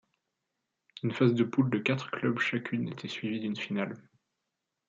Une 1.03 1.11
phase 1.13 1.35
de 1.35 1.43
poules 1.43 1.69
de 1.69 1.77
quatre 1.77 2.09
clubs 2.09 2.39
chacune 2.39 2.87
était 2.87 3.07
suivie 3.07 3.39
d'une 3.39 3.55
finale. 3.55 4.01